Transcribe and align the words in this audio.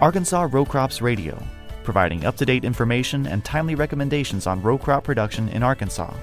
Arkansas 0.00 0.48
Row 0.50 0.64
Crops 0.64 1.02
Radio, 1.02 1.38
providing 1.84 2.24
up 2.24 2.34
to 2.38 2.46
date 2.46 2.64
information 2.64 3.26
and 3.26 3.44
timely 3.44 3.74
recommendations 3.74 4.46
on 4.46 4.62
row 4.62 4.78
crop 4.78 5.04
production 5.04 5.50
in 5.50 5.62
Arkansas. 5.62 6.14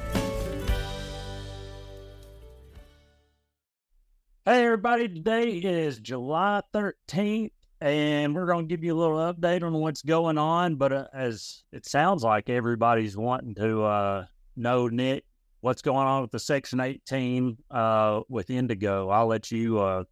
Hey, 4.45 4.65
everybody, 4.65 5.07
today 5.07 5.57
is 5.57 5.99
July 5.99 6.63
13th, 6.73 7.51
and 7.79 8.33
we're 8.33 8.47
going 8.47 8.67
to 8.67 8.67
give 8.67 8.83
you 8.83 8.95
a 8.95 8.99
little 8.99 9.17
update 9.17 9.61
on 9.61 9.73
what's 9.73 10.01
going 10.01 10.39
on. 10.39 10.77
But 10.77 10.91
uh, 10.91 11.07
as 11.13 11.63
it 11.71 11.85
sounds 11.85 12.23
like 12.23 12.49
everybody's 12.49 13.15
wanting 13.15 13.53
to 13.55 13.83
uh, 13.83 14.25
know, 14.55 14.87
Nick, 14.87 15.23
what's 15.61 15.83
going 15.83 16.07
on 16.07 16.23
with 16.23 16.31
the 16.31 16.39
Section 16.39 16.79
18 16.79 17.55
uh, 17.69 18.21
with 18.27 18.47
Endigo. 18.47 19.13
I'll 19.13 19.27
let 19.27 19.51
you, 19.51 19.77
uh, 19.79 20.05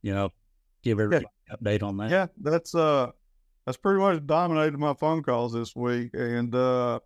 you 0.00 0.14
know, 0.14 0.30
give 0.84 1.00
everybody 1.00 1.26
an 1.48 1.56
update 1.56 1.82
on 1.82 1.96
that. 1.96 2.10
Yeah, 2.10 2.26
that's 2.40 2.74
uh, 2.74 3.10
that's 3.66 3.78
pretty 3.78 4.00
much 4.00 4.24
dominated 4.26 4.78
my 4.78 4.94
phone 4.94 5.22
calls 5.22 5.52
this 5.52 5.74
week, 5.74 6.10
and 6.14 6.54
uh, 6.54 7.00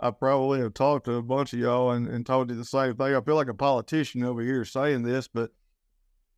I 0.00 0.10
probably 0.12 0.60
have 0.60 0.74
talked 0.74 1.06
to 1.06 1.14
a 1.14 1.22
bunch 1.22 1.52
of 1.52 1.58
y'all 1.58 1.90
and, 1.90 2.08
and 2.08 2.24
told 2.24 2.50
you 2.50 2.56
the 2.56 2.64
same 2.64 2.96
thing. 2.96 3.14
I 3.14 3.20
feel 3.20 3.34
like 3.34 3.48
a 3.48 3.54
politician 3.54 4.24
over 4.24 4.40
here 4.40 4.64
saying 4.64 5.02
this, 5.02 5.28
but 5.28 5.50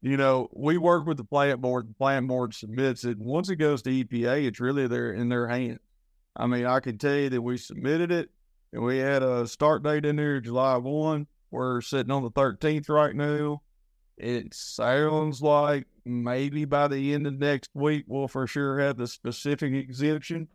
you 0.03 0.17
know, 0.17 0.49
we 0.55 0.79
work 0.79 1.07
with 1.07 1.19
the 1.19 1.25
plant 1.25 1.61
board. 1.61 1.91
The 1.91 1.95
plant 1.95 2.27
board 2.27 2.55
submits 2.55 3.05
it. 3.05 3.19
Once 3.19 3.51
it 3.51 3.57
goes 3.57 3.83
to 3.83 3.91
EPA, 3.91 4.47
it's 4.47 4.61
really 4.61 4.87
there 4.87 5.13
in 5.13 5.29
their 5.29 5.47
hands. 5.47 5.81
I 6.35 6.47
mean, 6.47 6.65
I 6.65 6.81
can 6.81 6.97
tell 6.97 7.17
you 7.17 7.29
that 7.29 7.43
we 7.43 7.59
submitted 7.59 8.11
it 8.11 8.31
and 8.73 8.83
we 8.83 8.99
had 8.99 9.23
a 9.23 9.47
start 9.47 9.83
date 9.83 10.07
in 10.07 10.17
there 10.17 10.41
July 10.41 10.77
1. 10.77 11.27
We're 11.51 11.81
sitting 11.81 12.13
on 12.13 12.23
the 12.23 12.31
13th 12.31 12.89
right 12.89 13.15
now. 13.15 13.63
It 14.21 14.53
sounds 14.53 15.41
like 15.41 15.87
maybe 16.05 16.67
by 16.67 16.89
the 16.89 17.15
end 17.15 17.27
of 17.27 17.39
next 17.39 17.71
week, 17.75 18.05
we'll 18.07 18.29
for 18.29 18.47
sure 18.47 18.79
have 18.79 18.99
the 18.99 19.07
specific 19.07 19.73
exemption. 19.73 20.49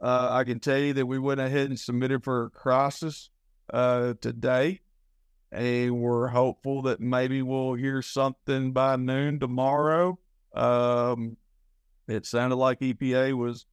Uh, 0.00 0.28
I 0.30 0.44
can 0.44 0.60
tell 0.60 0.78
you 0.78 0.94
that 0.94 1.06
we 1.06 1.18
went 1.18 1.40
ahead 1.40 1.68
and 1.68 1.78
submitted 1.78 2.24
for 2.24 2.46
a 2.46 2.50
crisis 2.50 3.28
uh, 3.72 4.14
today 4.20 4.80
and 5.52 6.00
we're 6.00 6.28
hopeful 6.28 6.82
that 6.82 7.00
maybe 7.00 7.42
we'll 7.42 7.74
hear 7.74 8.02
something 8.02 8.72
by 8.72 8.96
noon 8.96 9.38
tomorrow. 9.38 10.18
Um, 10.54 11.36
it 12.08 12.26
sounded 12.26 12.56
like 12.56 12.80
EPA 12.80 13.34
was 13.34 13.66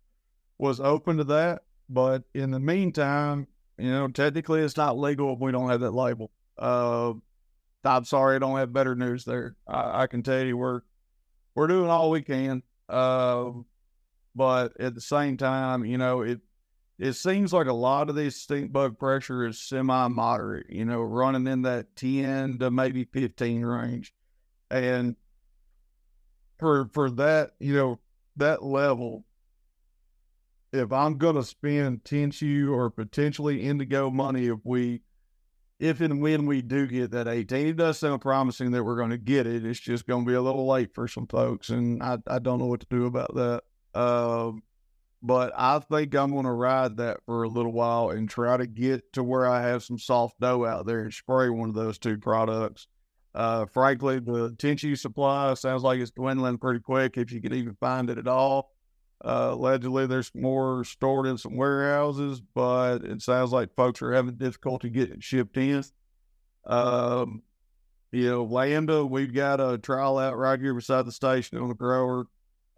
was 0.57 0.79
open 0.79 1.17
to 1.17 1.23
that, 1.25 1.63
but 1.89 2.23
in 2.33 2.51
the 2.51 2.59
meantime, 2.59 3.47
you 3.77 3.89
know, 3.89 4.07
technically 4.07 4.61
it's 4.61 4.77
not 4.77 4.97
legal 4.97 5.33
if 5.33 5.39
we 5.39 5.51
don't 5.51 5.69
have 5.69 5.81
that 5.81 5.91
label. 5.93 6.31
Uh, 6.57 7.13
I'm 7.85 8.05
sorry, 8.05 8.35
I 8.35 8.39
don't 8.39 8.57
have 8.57 8.73
better 8.73 8.95
news 8.95 9.25
there. 9.25 9.55
I, 9.67 10.03
I 10.03 10.07
can 10.07 10.23
tell 10.23 10.43
you 10.43 10.57
we're 10.57 10.81
we're 11.55 11.67
doing 11.67 11.89
all 11.89 12.09
we 12.09 12.21
can, 12.21 12.63
uh, 12.89 13.51
but 14.35 14.79
at 14.79 14.95
the 14.95 15.01
same 15.01 15.37
time, 15.37 15.85
you 15.85 15.97
know, 15.97 16.21
it 16.21 16.39
it 16.99 17.13
seems 17.13 17.51
like 17.51 17.67
a 17.67 17.73
lot 17.73 18.09
of 18.09 18.15
this 18.15 18.41
stink 18.41 18.71
bug 18.71 18.97
pressure 18.97 19.45
is 19.45 19.61
semi 19.61 20.07
moderate, 20.07 20.69
you 20.69 20.85
know, 20.85 21.01
running 21.01 21.47
in 21.47 21.63
that 21.63 21.95
10 21.95 22.59
to 22.59 22.71
maybe 22.71 23.03
15 23.03 23.63
range. 23.63 24.13
And 24.69 25.15
for 26.59 26.89
for 26.93 27.09
that, 27.11 27.51
you 27.59 27.73
know, 27.75 27.99
that 28.37 28.63
level, 28.63 29.25
if 30.71 30.91
I'm 30.91 31.17
gonna 31.17 31.43
spend 31.43 32.03
Tenchu 32.03 32.71
or 32.71 32.89
potentially 32.89 33.63
Endigo 33.63 34.11
money 34.11 34.47
if 34.47 34.59
we 34.63 35.01
if 35.79 36.01
and 36.01 36.21
when 36.21 36.45
we 36.45 36.61
do 36.61 36.87
get 36.87 37.11
that 37.11 37.27
18, 37.27 37.67
it 37.67 37.77
does 37.77 37.99
sound 37.99 38.21
promising 38.21 38.71
that 38.71 38.83
we're 38.83 38.97
gonna 38.97 39.17
get 39.17 39.47
it. 39.47 39.65
It's 39.65 39.79
just 39.79 40.07
gonna 40.07 40.25
be 40.25 40.33
a 40.33 40.41
little 40.41 40.67
late 40.67 40.93
for 40.93 41.07
some 41.07 41.27
folks 41.27 41.69
and 41.69 42.01
I, 42.01 42.17
I 42.27 42.39
don't 42.39 42.59
know 42.59 42.67
what 42.67 42.81
to 42.81 42.87
do 42.89 43.05
about 43.05 43.35
that. 43.35 43.63
Um 43.99 44.63
but 45.25 45.53
I 45.55 45.79
think 45.79 46.13
I'm 46.13 46.33
going 46.33 46.43
to 46.43 46.51
ride 46.51 46.97
that 46.97 47.21
for 47.25 47.43
a 47.43 47.47
little 47.47 47.71
while 47.71 48.09
and 48.09 48.29
try 48.29 48.57
to 48.57 48.67
get 48.67 49.13
to 49.13 49.23
where 49.23 49.47
I 49.47 49.61
have 49.61 49.81
some 49.81 49.97
soft 49.97 50.37
dough 50.41 50.65
out 50.65 50.85
there 50.85 50.99
and 50.99 51.13
spray 51.13 51.49
one 51.49 51.69
of 51.69 51.75
those 51.75 51.97
two 51.97 52.17
products. 52.17 52.87
Uh, 53.33 53.65
frankly, 53.65 54.19
the 54.19 54.51
Tenchu 54.51 54.99
supply 54.99 55.53
sounds 55.53 55.81
like 55.81 55.99
it's 55.99 56.11
dwindling 56.11 56.57
pretty 56.57 56.81
quick 56.81 57.17
if 57.17 57.31
you 57.31 57.41
can 57.41 57.53
even 57.53 57.73
find 57.79 58.09
it 58.09 58.17
at 58.17 58.27
all. 58.27 58.72
Uh, 59.23 59.49
allegedly, 59.51 60.05
there's 60.05 60.31
more 60.35 60.83
stored 60.83 61.27
in 61.27 61.37
some 61.37 61.55
warehouses, 61.55 62.41
but 62.41 63.03
it 63.05 63.21
sounds 63.21 63.51
like 63.51 63.75
folks 63.75 64.01
are 64.01 64.11
having 64.11 64.35
difficulty 64.35 64.89
getting 64.89 65.21
shipped 65.21 65.55
in. 65.57 65.83
Um, 66.65 67.43
you 68.11 68.29
know, 68.29 68.43
Lambda, 68.43 69.05
we've 69.05 69.33
got 69.33 69.59
a 69.59 69.77
trial 69.77 70.17
out 70.17 70.37
right 70.37 70.59
here 70.59 70.73
beside 70.73 71.05
the 71.05 71.11
station 71.11 71.57
on 71.57 71.69
the 71.69 71.73
grower 71.73 72.27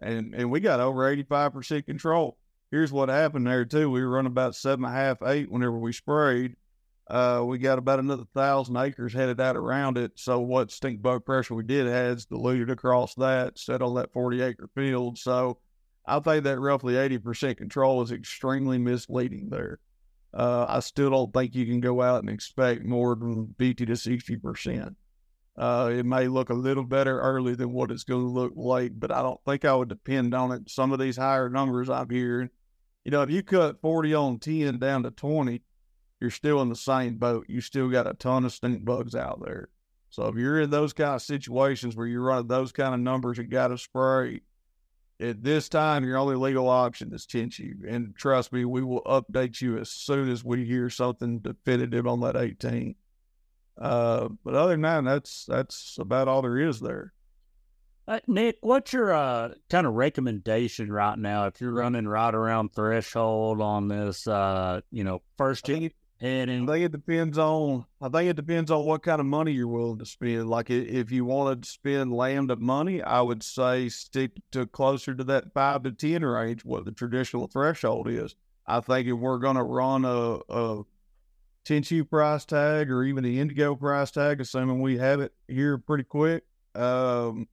and 0.00 0.34
and 0.34 0.50
we 0.50 0.60
got 0.60 0.80
over 0.80 1.08
eighty 1.08 1.22
five 1.22 1.52
percent 1.52 1.86
control. 1.86 2.36
Here's 2.70 2.92
what 2.92 3.08
happened 3.08 3.46
there 3.46 3.64
too. 3.64 3.90
We 3.90 4.02
were 4.02 4.10
running 4.10 4.30
about 4.30 4.54
seven 4.54 4.84
and 4.84 4.94
a 4.94 4.96
half, 4.96 5.22
eight 5.22 5.50
whenever 5.50 5.78
we 5.78 5.92
sprayed. 5.92 6.56
Uh, 7.08 7.44
we 7.46 7.58
got 7.58 7.78
about 7.78 8.00
another 8.00 8.24
thousand 8.34 8.76
acres 8.76 9.12
headed 9.12 9.40
out 9.40 9.56
around 9.56 9.96
it. 9.96 10.12
So 10.16 10.40
what 10.40 10.72
stink 10.72 11.00
bug 11.00 11.24
pressure 11.24 11.54
we 11.54 11.62
did 11.62 11.86
has 11.86 12.26
diluted 12.26 12.68
across 12.68 13.14
that, 13.14 13.58
set 13.58 13.82
on 13.82 13.94
that 13.94 14.12
forty 14.12 14.42
acre 14.42 14.68
field. 14.74 15.18
So 15.18 15.58
I 16.06 16.20
think 16.20 16.44
that 16.44 16.60
roughly 16.60 16.96
eighty 16.96 17.18
percent 17.18 17.58
control 17.58 18.02
is 18.02 18.12
extremely 18.12 18.78
misleading 18.78 19.48
there. 19.50 19.78
Uh, 20.32 20.66
I 20.68 20.80
still 20.80 21.10
don't 21.10 21.32
think 21.32 21.54
you 21.54 21.66
can 21.66 21.80
go 21.80 22.02
out 22.02 22.20
and 22.20 22.30
expect 22.30 22.84
more 22.84 23.14
than 23.16 23.54
fifty 23.58 23.86
to 23.86 23.96
sixty 23.96 24.36
percent. 24.36 24.96
Uh, 25.56 25.90
it 25.92 26.04
may 26.04 26.28
look 26.28 26.50
a 26.50 26.54
little 26.54 26.84
better 26.84 27.18
early 27.20 27.54
than 27.54 27.72
what 27.72 27.90
it's 27.90 28.04
going 28.04 28.20
to 28.20 28.28
look 28.28 28.52
late, 28.54 29.00
but 29.00 29.10
I 29.10 29.22
don't 29.22 29.40
think 29.46 29.64
I 29.64 29.74
would 29.74 29.88
depend 29.88 30.34
on 30.34 30.52
it. 30.52 30.68
Some 30.68 30.92
of 30.92 30.98
these 30.98 31.16
higher 31.16 31.48
numbers 31.48 31.88
I'm 31.88 32.10
hearing, 32.10 32.50
you 33.06 33.10
know, 33.10 33.22
if 33.22 33.30
you 33.30 33.42
cut 33.42 33.80
40 33.80 34.14
on 34.14 34.38
10 34.38 34.78
down 34.78 35.04
to 35.04 35.10
20, 35.10 35.62
you're 36.20 36.30
still 36.30 36.60
in 36.60 36.68
the 36.68 36.76
same 36.76 37.16
boat. 37.16 37.46
You 37.48 37.60
still 37.60 37.88
got 37.88 38.06
a 38.06 38.14
ton 38.14 38.44
of 38.44 38.52
stink 38.52 38.84
bugs 38.84 39.14
out 39.14 39.40
there. 39.44 39.70
So 40.10 40.26
if 40.26 40.36
you're 40.36 40.60
in 40.60 40.70
those 40.70 40.92
kind 40.92 41.14
of 41.14 41.22
situations 41.22 41.96
where 41.96 42.06
you're 42.06 42.22
running 42.22 42.48
those 42.48 42.72
kind 42.72 42.94
of 42.94 43.00
numbers 43.00 43.38
and 43.38 43.50
got 43.50 43.68
to 43.68 43.78
spray, 43.78 44.40
at 45.20 45.42
this 45.42 45.68
time, 45.68 46.04
your 46.04 46.18
only 46.18 46.36
legal 46.36 46.68
option 46.68 47.12
is 47.14 47.26
Tenchu. 47.26 47.74
And 47.88 48.14
trust 48.16 48.52
me, 48.52 48.64
we 48.64 48.82
will 48.82 49.02
update 49.02 49.60
you 49.60 49.78
as 49.78 49.90
soon 49.90 50.30
as 50.30 50.44
we 50.44 50.64
hear 50.64 50.90
something 50.90 51.38
definitive 51.38 52.06
on 52.06 52.20
that 52.20 52.36
18. 52.36 52.94
Uh, 53.78 54.28
but 54.44 54.54
other 54.54 54.72
than 54.72 54.82
that, 54.82 55.04
that's 55.04 55.44
that's 55.46 55.98
about 55.98 56.28
all 56.28 56.42
there 56.42 56.58
is 56.58 56.80
there. 56.80 57.12
Uh, 58.08 58.20
Nick, 58.26 58.58
what's 58.60 58.92
your 58.92 59.12
uh, 59.12 59.50
kind 59.68 59.86
of 59.86 59.94
recommendation 59.94 60.92
right 60.92 61.18
now 61.18 61.46
if 61.46 61.60
you're 61.60 61.72
running 61.72 62.06
right 62.06 62.34
around 62.34 62.72
threshold 62.72 63.60
on 63.60 63.88
this, 63.88 64.28
uh, 64.28 64.80
you 64.92 65.02
know, 65.02 65.22
first 65.36 65.64
heading? 66.20 66.68
I 66.68 66.72
think 66.72 66.84
it 66.86 66.92
depends 66.92 67.38
on. 67.38 67.84
I 68.00 68.08
think 68.08 68.30
it 68.30 68.36
depends 68.36 68.70
on 68.70 68.84
what 68.84 69.02
kind 69.02 69.20
of 69.20 69.26
money 69.26 69.52
you're 69.52 69.68
willing 69.68 69.98
to 69.98 70.06
spend. 70.06 70.48
Like 70.48 70.70
if 70.70 71.10
you 71.10 71.24
wanted 71.24 71.62
to 71.62 71.68
spend 71.68 72.12
lambda 72.12 72.56
money, 72.56 73.02
I 73.02 73.20
would 73.20 73.42
say 73.42 73.88
stick 73.88 74.32
to 74.52 74.66
closer 74.66 75.14
to 75.14 75.24
that 75.24 75.52
five 75.52 75.82
to 75.84 75.92
ten 75.92 76.24
range, 76.24 76.64
what 76.64 76.84
the 76.84 76.92
traditional 76.92 77.46
threshold 77.46 78.08
is. 78.08 78.34
I 78.66 78.80
think 78.80 79.06
if 79.08 79.14
we're 79.14 79.38
going 79.38 79.56
to 79.56 79.62
run 79.62 80.04
a, 80.04 80.38
a 80.48 80.82
Tenchu 81.64 82.08
price 82.08 82.44
tag 82.44 82.90
or 82.90 83.04
even 83.04 83.24
the 83.24 83.38
Endigo 83.38 83.78
price 83.78 84.10
tag, 84.10 84.40
assuming 84.40 84.80
we 84.80 84.98
have 84.98 85.20
it 85.20 85.32
here 85.48 85.78
pretty 85.78 86.04
quick. 86.04 86.44
Um, 86.74 87.48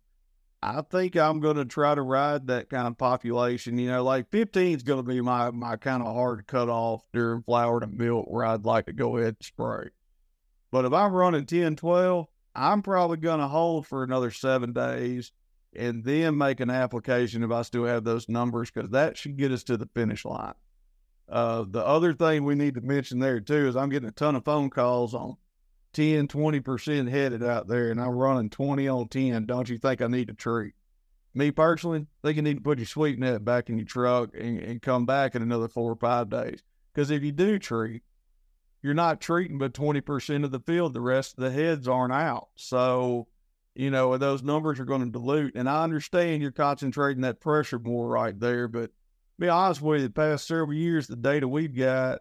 I 0.66 0.82
think 0.82 1.18
I'm 1.18 1.42
going 1.42 1.58
to 1.58 1.66
try 1.66 1.94
to 1.94 2.02
ride 2.02 2.48
that 2.48 2.70
kind 2.70 2.88
of 2.88 2.98
population. 2.98 3.78
You 3.78 3.90
know, 3.90 4.04
like 4.04 4.32
15 4.32 4.78
is 4.78 4.84
going 4.84 5.04
to 5.04 5.04
be 5.04 5.20
my, 5.20 5.52
my 5.52 5.76
kind 5.76 6.02
of 6.02 6.16
hard 6.16 6.48
cut 6.48 6.70
off 6.70 7.04
during 7.12 7.44
flower 7.44 7.82
to 7.82 7.88
milk 7.88 8.28
where 8.30 8.46
I'd 8.46 8.64
like 8.64 8.86
to 8.86 8.94
go 8.94 9.18
ahead 9.18 9.36
and 9.40 9.46
spray. 9.46 9.90
But 10.72 10.86
if 10.86 10.94
I'm 10.94 11.12
running 11.12 11.46
10, 11.46 11.76
12, 11.76 12.28
I'm 12.56 12.82
probably 12.82 13.18
going 13.18 13.42
to 13.42 13.48
hold 13.48 13.88
for 13.88 14.04
another 14.04 14.32
seven 14.32 14.72
days 14.72 15.34
and 15.76 16.06
then 16.06 16.38
make 16.38 16.62
an 16.62 16.70
application 16.70 17.44
if 17.44 17.52
I 17.52 17.64
still 17.64 17.84
have 17.84 18.06
those 18.06 18.30
numbers 18.30 18.72
because 18.72 18.92
that 18.92 19.18
should 19.18 19.36
get 19.36 19.52
us 19.52 19.64
to 19.66 19.76
the 19.76 19.90
finish 19.94 20.24
line. 20.24 20.54
Uh, 21.28 21.66
the 21.68 21.86
other 21.86 22.14
thing 22.14 22.46
we 22.46 22.56
need 22.56 22.76
to 22.76 22.82
mention 22.82 23.20
there 23.20 23.42
too 23.42 23.68
is 23.68 23.76
I'm 23.76 23.90
getting 23.90 24.08
a 24.08 24.14
ton 24.14 24.38
of 24.38 24.46
phone 24.46 24.70
calls 24.70 25.14
on 25.14 25.36
10, 25.94 26.28
20% 26.28 27.10
headed 27.10 27.44
out 27.44 27.68
there, 27.68 27.92
and 27.92 28.02
I'm 28.02 28.10
running 28.10 28.50
20 28.50 28.88
on 28.88 29.08
10. 29.08 29.46
Don't 29.46 29.70
you 29.70 29.78
think 29.78 30.02
I 30.02 30.08
need 30.08 30.28
to 30.28 30.34
treat? 30.34 30.74
Me 31.36 31.52
personally, 31.52 32.06
think 32.22 32.36
you 32.36 32.42
need 32.42 32.58
to 32.58 32.62
put 32.62 32.78
your 32.78 32.86
sweep 32.86 33.18
net 33.18 33.44
back 33.44 33.70
in 33.70 33.78
your 33.78 33.88
truck 33.88 34.30
and, 34.38 34.60
and 34.60 34.82
come 34.82 35.06
back 35.06 35.34
in 35.36 35.42
another 35.42 35.68
four 35.68 35.92
or 35.92 35.96
five 35.96 36.30
days. 36.30 36.62
Because 36.94 37.10
if 37.10 37.24
you 37.24 37.32
do 37.32 37.58
treat, 37.58 38.04
you're 38.84 38.94
not 38.94 39.22
treating 39.22 39.58
but 39.58 39.74
20% 39.74 40.44
of 40.44 40.52
the 40.52 40.60
field. 40.60 40.94
The 40.94 41.02
rest 41.02 41.38
of 41.38 41.44
the 41.44 41.52
heads 41.52 41.88
aren't 41.88 42.14
out. 42.14 42.50
So, 42.56 43.28
you 43.74 43.90
know, 43.90 44.16
those 44.18 44.44
numbers 44.44 44.80
are 44.80 44.86
going 44.86 45.02
to 45.02 45.10
dilute. 45.10 45.56
And 45.56 45.68
I 45.68 45.84
understand 45.84 46.42
you're 46.42 46.52
concentrating 46.52 47.22
that 47.22 47.40
pressure 47.40 47.80
more 47.80 48.08
right 48.08 48.40
there, 48.40 48.68
but 48.68 48.92
be 49.40 49.50
honest 49.50 49.82
with 49.82 50.02
you, 50.02 50.08
the 50.08 50.14
past 50.14 50.48
several 50.48 50.74
years, 50.74 51.08
the 51.08 51.16
data 51.16 51.48
we've 51.48 51.76
got, 51.76 52.20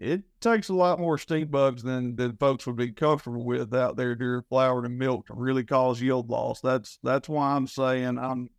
it 0.00 0.22
takes 0.40 0.68
a 0.68 0.74
lot 0.74 1.00
more 1.00 1.18
stink 1.18 1.50
bugs 1.50 1.82
than 1.82 2.16
than 2.16 2.36
folks 2.36 2.66
would 2.66 2.76
be 2.76 2.92
comfortable 2.92 3.44
with 3.44 3.74
out 3.74 3.96
there 3.96 4.14
during 4.14 4.42
flower 4.48 4.84
and 4.84 4.98
milk 4.98 5.26
to 5.26 5.34
really 5.34 5.64
cause 5.64 6.00
yield 6.00 6.30
loss. 6.30 6.60
That's 6.60 6.98
that's 7.02 7.28
why 7.28 7.52
I'm 7.54 7.66
saying 7.66 8.18
I'm 8.18 8.50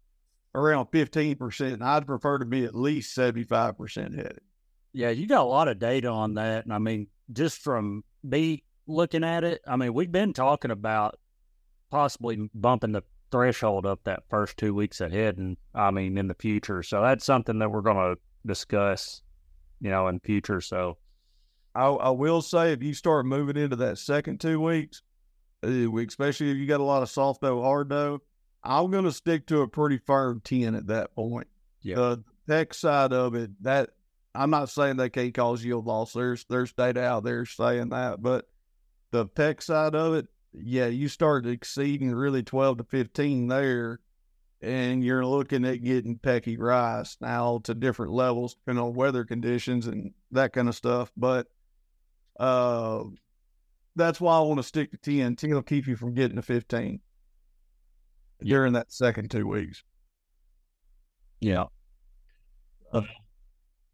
around 0.56 0.88
15%. 0.88 1.74
And 1.74 1.84
I'd 1.84 2.08
prefer 2.08 2.38
to 2.40 2.46
be 2.46 2.66
at 2.66 2.76
least 2.76 3.16
75% 3.18 4.16
headed. 4.16 4.40
Yeah, 4.94 5.10
you 5.10 5.28
got 5.28 5.42
a 5.42 5.44
lot 5.44 5.68
of 5.68 5.80
data 5.80 6.10
on 6.10 6.36
that. 6.36 6.66
And 6.66 6.74
I 6.74 6.80
mean, 6.80 7.08
just 7.32 7.60
from 7.60 8.04
me 8.24 8.64
looking 8.88 9.24
at 9.24 9.44
it, 9.44 9.62
I 9.68 9.76
mean, 9.76 9.94
we've 9.94 10.12
been 10.12 10.34
talking 10.34 10.72
about 10.72 11.20
possibly 11.92 12.50
bumping 12.54 12.92
the 12.92 13.04
threshold 13.32 13.86
up 13.86 14.00
that 14.06 14.24
first 14.30 14.58
two 14.58 14.74
weeks 14.74 15.02
ahead. 15.02 15.38
And 15.38 15.58
I 15.76 15.92
mean, 15.92 16.18
in 16.18 16.28
the 16.28 16.36
future. 16.36 16.82
So 16.82 17.02
that's 17.02 17.26
something 17.26 17.60
that 17.60 17.70
we're 17.70 17.82
going 17.82 18.16
to 18.16 18.22
discuss, 18.46 19.22
you 19.80 19.92
know, 19.92 20.08
in 20.08 20.20
future. 20.20 20.62
So 20.62 20.98
I, 21.75 21.88
I 21.88 22.10
will 22.10 22.42
say 22.42 22.74
if 22.74 22.83
you 22.83 22.94
start 22.94 23.25
moving 23.25 23.57
into 23.57 23.75
that 23.77 23.98
second 23.98 24.39
two 24.39 24.60
weeks, 24.60 25.01
uh, 25.63 25.95
especially 25.98 26.51
if 26.51 26.57
you 26.57 26.66
got 26.66 26.80
a 26.80 26.83
lot 26.83 27.04
of 27.04 27.10
soft 27.10 27.42
dough, 27.42 27.62
hard 27.62 27.89
dough, 27.89 28.21
I'm 28.63 28.92
going 28.92 29.06
to 29.06 29.12
stick 29.12 29.48
to 29.48 29.62
a 29.62 29.68
pretty 29.68 29.98
firm 29.98 30.42
10 30.44 30.75
at 30.75 30.88
that 30.88 31.16
point. 31.16 31.48
Yeah. 31.81 31.95
The 31.95 32.24
tech 32.48 32.74
side 32.74 33.13
of 33.13 33.36
it, 33.36 33.51
that 33.63 33.92
I'm 34.36 34.50
not 34.50 34.69
saying 34.69 34.98
they 34.98 35.10
can't 35.10 35.33
cause 35.33 35.63
yield 35.63 35.86
loss. 35.86 36.13
There's 36.13 36.45
there's 36.50 36.74
data 36.74 37.04
out 37.04 37.24
there 37.24 37.45
saying 37.45 37.89
that, 37.89 38.21
but 38.21 38.48
the 39.12 39.25
tech 39.27 39.62
side 39.62 39.95
of 39.95 40.13
it, 40.13 40.27
yeah, 40.54 40.88
you 40.88 41.07
start 41.07 41.45
exceeding 41.45 42.13
really 42.13 42.44
12 42.44 42.80
to 42.80 42.83
15 42.83 43.48
there, 43.48 44.00
and 44.62 45.04
you're 45.04 45.25
looking 45.25 45.66
at 45.66 45.83
getting 45.83 46.18
pecky 46.18 46.57
rice 46.60 47.18
now 47.21 47.60
to 47.63 47.74
different 47.74 48.12
levels 48.12 48.56
depending 48.56 48.83
on 48.83 48.94
weather 48.94 49.24
conditions 49.24 49.88
and 49.88 50.13
that 50.31 50.54
kind 50.54 50.68
of 50.68 50.75
stuff. 50.75 51.12
But 51.16 51.48
uh, 52.40 53.04
that's 53.96 54.22
why 54.22 54.38
I 54.38 54.42
want 54.42 54.60
to 54.60 54.64
stick 54.64 54.92
to 54.92 54.98
10. 54.98 55.36
10 55.36 55.50
will 55.52 55.62
keep 55.62 55.88
you 55.88 55.96
from 55.96 56.14
getting 56.14 56.38
to 56.38 56.42
15 56.42 57.00
during 58.42 58.74
that 58.74 58.92
second 58.92 59.30
two 59.30 59.46
weeks. 59.46 59.84
Yeah. 61.42 61.66
Uh, 62.92 63.02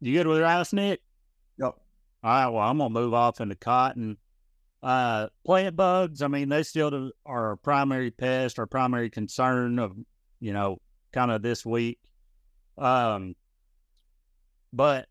you 0.00 0.12
good 0.12 0.26
with 0.26 0.40
rice, 0.40 0.72
Nick? 0.72 1.00
Yep. 1.58 1.66
All 1.68 1.74
right. 2.22 2.48
Well, 2.48 2.62
I'm 2.62 2.78
gonna 2.78 2.90
move 2.90 3.14
off 3.14 3.40
into 3.40 3.54
cotton. 3.54 4.16
Uh, 4.82 5.28
plant 5.44 5.76
bugs. 5.76 6.22
I 6.22 6.28
mean, 6.28 6.48
they 6.48 6.62
still 6.62 7.10
are 7.24 7.48
our 7.48 7.56
primary 7.56 8.10
pest, 8.10 8.58
our 8.58 8.66
primary 8.66 9.10
concern 9.10 9.78
of 9.78 9.96
you 10.40 10.52
know, 10.52 10.78
kind 11.12 11.30
of 11.30 11.42
this 11.42 11.64
week. 11.64 11.98
Um, 12.78 13.34
but 14.72 15.06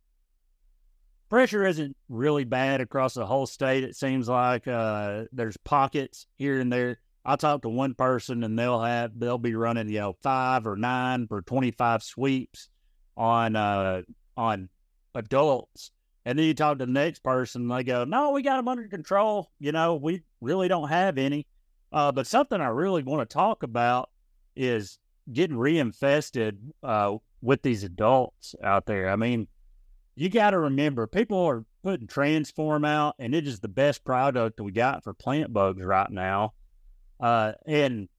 pressure 1.36 1.66
isn't 1.66 1.98
really 2.08 2.46
bad 2.46 2.80
across 2.80 3.14
the 3.14 3.26
whole 3.26 3.46
state. 3.46 3.84
It 3.84 3.98
seems 3.98 4.30
like 4.30 4.70
uh, 4.70 5.26
there's 5.34 5.58
pockets 5.58 6.28
here 6.38 6.62
and 6.62 6.72
there. 6.72 7.00
I 7.26 7.36
talked 7.36 7.64
to 7.64 7.70
one 7.70 7.94
person 7.94 8.42
and 8.46 8.58
they'll 8.58 8.82
have 8.82 9.20
they'll 9.20 9.38
be 9.38 9.54
running 9.54 9.90
you 9.90 10.00
know 10.00 10.16
five 10.24 10.66
or 10.66 10.78
nine 10.78 11.28
for 11.28 11.42
twenty 11.42 11.72
five 11.72 12.04
sweeps 12.04 12.70
on 13.18 13.58
uh 13.58 14.04
on 14.38 14.70
adults. 15.14 15.92
And 16.24 16.40
then 16.40 16.46
you 16.46 16.54
talk 16.54 16.78
to 16.78 16.86
the 16.86 16.92
next 16.94 17.22
person, 17.22 17.68
they 17.68 17.84
go, 17.84 18.06
"No, 18.06 18.32
we 18.32 18.42
got 18.42 18.56
them 18.56 18.70
under 18.70 18.88
control. 18.88 19.52
You 19.60 19.74
know, 19.74 19.96
we 19.96 20.22
really 20.40 20.70
don't 20.70 20.88
have 20.88 21.18
any." 21.18 21.48
Uh, 21.92 22.14
but 22.14 22.28
something 22.28 22.62
I 22.62 22.68
really 22.68 23.04
want 23.04 23.30
to 23.30 23.34
talk 23.34 23.62
about 23.62 24.10
is 24.56 25.00
getting 25.34 25.58
reinfested 25.58 26.60
uh, 26.82 27.18
with 27.42 27.62
these 27.62 27.84
adults 27.84 28.56
out 28.64 28.86
there. 28.86 29.10
I 29.10 29.18
mean, 29.18 29.50
you 30.16 30.30
got 30.30 30.52
to 30.52 30.60
remember, 30.60 31.08
people 31.08 31.40
are 31.40 31.66
putting 31.84 32.08
Transform 32.08 32.86
out, 32.86 33.16
and 33.20 33.36
it 33.36 33.46
is 33.46 33.60
the 33.60 33.68
best 33.68 34.04
product 34.04 34.60
we 34.60 34.72
got 34.72 35.04
for 35.04 35.14
plant 35.14 35.54
bugs 35.54 35.84
right 35.84 36.10
now. 36.10 36.54
Uh, 37.20 37.54
and 37.66 38.10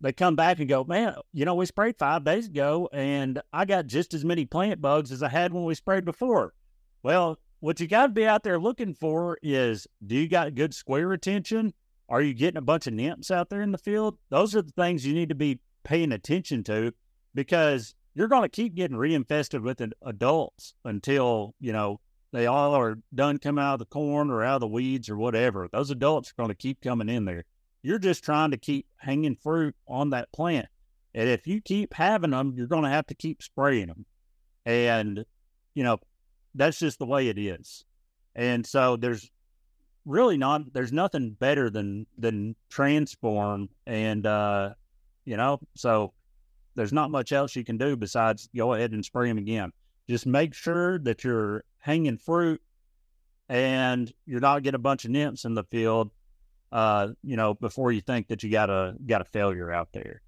they 0.00 0.12
come 0.12 0.36
back 0.36 0.58
and 0.58 0.68
go, 0.68 0.84
man, 0.84 1.14
you 1.32 1.44
know, 1.44 1.54
we 1.54 1.66
sprayed 1.66 1.98
five 1.98 2.24
days 2.24 2.46
ago 2.46 2.88
and 2.92 3.40
I 3.52 3.64
got 3.64 3.86
just 3.86 4.14
as 4.14 4.24
many 4.24 4.46
plant 4.46 4.80
bugs 4.80 5.10
as 5.10 5.22
I 5.22 5.28
had 5.28 5.52
when 5.52 5.64
we 5.64 5.74
sprayed 5.74 6.04
before. 6.04 6.54
Well, 7.02 7.38
what 7.60 7.80
you 7.80 7.88
got 7.88 8.06
to 8.06 8.12
be 8.12 8.26
out 8.26 8.44
there 8.44 8.58
looking 8.58 8.94
for 8.94 9.38
is 9.42 9.86
do 10.04 10.14
you 10.14 10.28
got 10.28 10.54
good 10.54 10.74
square 10.74 11.08
retention? 11.08 11.74
Are 12.08 12.22
you 12.22 12.32
getting 12.32 12.58
a 12.58 12.62
bunch 12.62 12.86
of 12.86 12.94
nymphs 12.94 13.30
out 13.30 13.50
there 13.50 13.62
in 13.62 13.72
the 13.72 13.78
field? 13.78 14.18
Those 14.30 14.54
are 14.54 14.62
the 14.62 14.72
things 14.72 15.04
you 15.04 15.14
need 15.14 15.28
to 15.28 15.34
be 15.34 15.60
paying 15.84 16.12
attention 16.12 16.62
to 16.64 16.92
because 17.34 17.94
you're 18.14 18.28
going 18.28 18.42
to 18.42 18.48
keep 18.48 18.74
getting 18.74 18.96
reinfested 18.96 19.62
with 19.62 19.80
adults 20.02 20.74
until, 20.84 21.54
you 21.60 21.72
know, 21.72 22.00
they 22.32 22.46
all 22.46 22.74
are 22.74 22.98
done 23.14 23.38
coming 23.38 23.64
out 23.64 23.74
of 23.74 23.78
the 23.78 23.86
corn 23.86 24.30
or 24.30 24.44
out 24.44 24.56
of 24.56 24.60
the 24.60 24.66
weeds 24.68 25.08
or 25.08 25.16
whatever. 25.16 25.68
Those 25.72 25.90
adults 25.90 26.30
are 26.30 26.42
going 26.42 26.50
to 26.50 26.54
keep 26.54 26.80
coming 26.80 27.08
in 27.08 27.24
there. 27.24 27.44
You're 27.82 27.98
just 27.98 28.24
trying 28.24 28.50
to 28.50 28.56
keep 28.58 28.86
hanging 28.96 29.36
fruit 29.36 29.74
on 29.86 30.10
that 30.10 30.30
plant. 30.32 30.66
And 31.14 31.28
if 31.28 31.46
you 31.46 31.60
keep 31.60 31.94
having 31.94 32.32
them, 32.32 32.52
you're 32.56 32.66
going 32.66 32.82
to 32.82 32.90
have 32.90 33.06
to 33.06 33.14
keep 33.14 33.42
spraying 33.42 33.86
them. 33.86 34.04
And, 34.66 35.24
you 35.74 35.84
know, 35.84 35.98
that's 36.54 36.78
just 36.78 36.98
the 36.98 37.06
way 37.06 37.28
it 37.28 37.38
is. 37.38 37.84
And 38.34 38.66
so 38.66 38.96
there's 38.96 39.30
really 40.04 40.36
not, 40.36 40.72
there's 40.72 40.92
nothing 40.92 41.30
better 41.30 41.70
than, 41.70 42.06
than 42.18 42.56
transform. 42.68 43.68
And, 43.86 44.26
uh, 44.26 44.74
you 45.24 45.36
know, 45.36 45.60
so 45.74 46.12
there's 46.78 46.92
not 46.92 47.10
much 47.10 47.32
else 47.32 47.56
you 47.56 47.64
can 47.64 47.76
do 47.76 47.96
besides 47.96 48.48
go 48.56 48.72
ahead 48.72 48.92
and 48.92 49.04
spray 49.04 49.28
them 49.28 49.36
again. 49.36 49.72
Just 50.08 50.26
make 50.26 50.54
sure 50.54 50.98
that 51.00 51.24
you're 51.24 51.64
hanging 51.78 52.16
fruit 52.16 52.62
and 53.48 54.12
you're 54.26 54.40
not 54.40 54.62
getting 54.62 54.76
a 54.76 54.78
bunch 54.78 55.04
of 55.04 55.10
nymphs 55.10 55.44
in 55.44 55.54
the 55.54 55.64
field 55.64 56.10
uh, 56.70 57.08
you 57.22 57.36
know, 57.36 57.54
before 57.54 57.92
you 57.92 58.00
think 58.00 58.28
that 58.28 58.42
you 58.42 58.50
got 58.50 58.70
a 58.70 58.94
got 59.06 59.22
a 59.22 59.24
failure 59.24 59.72
out 59.72 59.88
there. 59.92 60.22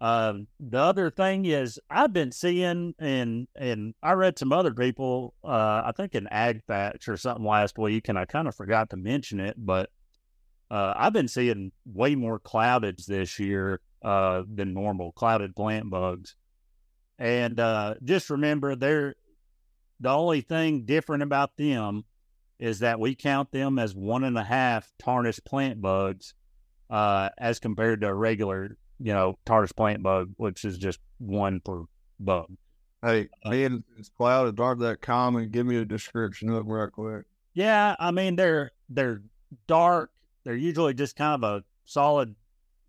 Um, 0.00 0.46
the 0.60 0.78
other 0.78 1.10
thing 1.10 1.44
is 1.44 1.78
I've 1.90 2.12
been 2.12 2.32
seeing 2.32 2.94
and 2.98 3.46
and 3.54 3.94
I 4.02 4.12
read 4.12 4.38
some 4.38 4.52
other 4.52 4.72
people, 4.72 5.34
uh, 5.44 5.82
I 5.84 5.92
think 5.96 6.14
in 6.14 6.26
AgFax 6.32 7.08
or 7.08 7.16
something 7.16 7.44
last 7.44 7.78
week, 7.78 8.08
and 8.08 8.18
I 8.18 8.24
kind 8.24 8.48
of 8.48 8.54
forgot 8.54 8.90
to 8.90 8.96
mention 8.96 9.40
it, 9.40 9.54
but 9.58 9.90
uh, 10.70 10.94
I've 10.96 11.12
been 11.12 11.28
seeing 11.28 11.72
way 11.86 12.14
more 12.14 12.38
cloudage 12.38 13.06
this 13.06 13.38
year 13.38 13.80
uh, 14.02 14.42
than 14.52 14.74
normal, 14.74 15.12
clouded 15.12 15.54
plant 15.56 15.90
bugs. 15.90 16.36
And 17.18 17.58
uh, 17.58 17.94
just 18.04 18.30
remember, 18.30 18.76
they're 18.76 19.14
the 20.00 20.10
only 20.10 20.40
thing 20.40 20.84
different 20.84 21.22
about 21.22 21.56
them 21.56 22.04
is 22.58 22.80
that 22.80 23.00
we 23.00 23.14
count 23.14 23.50
them 23.52 23.78
as 23.78 23.94
one 23.94 24.24
and 24.24 24.38
a 24.38 24.44
half 24.44 24.90
tarnished 24.98 25.44
plant 25.44 25.80
bugs 25.80 26.34
uh, 26.90 27.30
as 27.38 27.58
compared 27.58 28.00
to 28.00 28.08
a 28.08 28.14
regular, 28.14 28.76
you 28.98 29.12
know, 29.12 29.38
tarnished 29.44 29.76
plant 29.76 30.02
bug, 30.02 30.32
which 30.36 30.64
is 30.64 30.78
just 30.78 31.00
one 31.18 31.60
per 31.60 31.84
bug. 32.18 32.46
Hey, 33.02 33.28
man, 33.44 33.84
it's 33.96 34.08
clouded. 34.08 34.58
Aren't 34.58 34.80
that 34.80 35.00
common? 35.00 35.50
Give 35.50 35.66
me 35.66 35.76
a 35.76 35.84
description 35.84 36.48
of 36.50 36.66
real 36.66 36.88
quick. 36.88 37.26
Yeah, 37.54 37.94
I 37.98 38.10
mean 38.10 38.36
they're 38.36 38.72
they're 38.88 39.22
dark. 39.66 40.10
They're 40.44 40.56
usually 40.56 40.94
just 40.94 41.16
kind 41.16 41.42
of 41.42 41.48
a 41.48 41.64
solid 41.84 42.34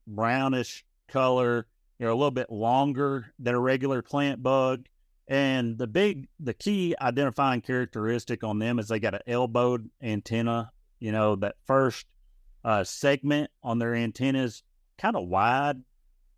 brownish 0.07 0.83
color. 1.11 1.67
They're 1.97 2.09
a 2.09 2.15
little 2.15 2.31
bit 2.31 2.51
longer 2.51 3.33
than 3.39 3.55
a 3.55 3.59
regular 3.59 4.01
plant 4.01 4.41
bug. 4.41 4.85
And 5.27 5.77
the 5.77 5.87
big, 5.87 6.27
the 6.39 6.53
key 6.53 6.95
identifying 6.99 7.61
characteristic 7.61 8.43
on 8.43 8.57
them 8.57 8.79
is 8.79 8.87
they 8.87 8.99
got 8.99 9.13
an 9.13 9.21
elbowed 9.27 9.89
antenna. 10.01 10.71
You 10.99 11.11
know, 11.11 11.35
that 11.37 11.55
first 11.65 12.05
uh, 12.63 12.83
segment 12.83 13.51
on 13.63 13.79
their 13.79 13.95
antennas 13.95 14.63
kind 14.97 15.15
of 15.15 15.27
wide, 15.27 15.77